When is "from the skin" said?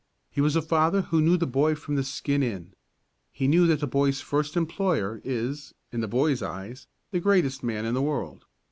1.75-2.41